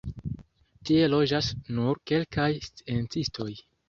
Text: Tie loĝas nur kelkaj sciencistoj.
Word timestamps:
Tie 0.89 1.09
loĝas 1.11 1.49
nur 1.79 1.99
kelkaj 2.13 2.47
sciencistoj. 2.69 3.51